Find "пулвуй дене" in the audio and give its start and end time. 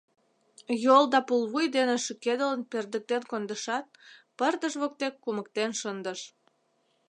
1.27-1.95